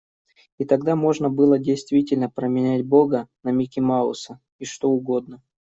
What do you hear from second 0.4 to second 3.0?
И тогда можно было действительно променять